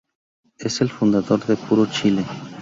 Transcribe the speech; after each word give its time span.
Él 0.57 0.65
es 0.65 0.81
el 0.81 0.89
fundador 0.89 1.45
de 1.45 1.55
Puro 1.55 1.85
Chile. 1.85 2.25